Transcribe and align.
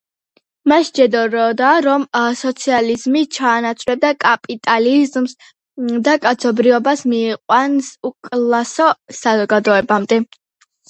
მას 0.71 0.87
სჯეროდა 0.91 1.73
რომ 1.87 2.05
სოციალიზმი 2.39 3.21
ჩაანაცვლებდა 3.37 4.11
კაპიტალიზმს 4.25 5.39
და 6.09 6.19
კაცობრიობას 6.27 7.09
მიიყვანს 7.15 7.95
უკლასო 8.13 8.93
საზოგადოებამდე. 9.25 10.19